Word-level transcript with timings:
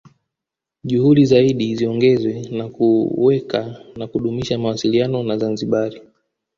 Juhudi 0.83 1.25
zaidi 1.25 1.75
ziongezwe 1.75 2.43
za 2.57 2.67
kuweka 2.69 3.79
na 3.95 4.07
kudumisha 4.07 4.57
mawasiliano 4.59 5.23
na 5.23 5.37
Zanzibari 5.37 6.01